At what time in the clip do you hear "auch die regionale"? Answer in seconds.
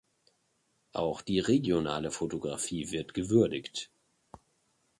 0.93-2.09